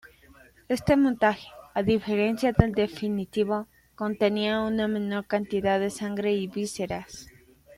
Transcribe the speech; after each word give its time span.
Este 0.67 0.97
montaje, 0.97 1.47
a 1.75 1.83
diferencia 1.83 2.53
del 2.53 2.71
definitivo, 2.71 3.67
contenía 3.93 4.61
una 4.61 4.87
menor 4.87 5.27
cantidad 5.27 5.79
de 5.79 5.91
sangre 5.91 6.33
y 6.33 6.47
vísceras. 6.47 7.27